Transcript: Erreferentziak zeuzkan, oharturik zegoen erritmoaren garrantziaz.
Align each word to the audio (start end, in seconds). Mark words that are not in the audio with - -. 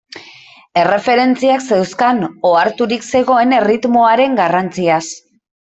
Erreferentziak 0.83 1.61
zeuzkan, 1.75 2.23
oharturik 2.53 3.07
zegoen 3.13 3.55
erritmoaren 3.61 4.43
garrantziaz. 4.43 5.01